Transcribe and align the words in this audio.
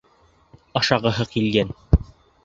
—Ашағыһы 0.79 1.27
килгән. 1.33 1.75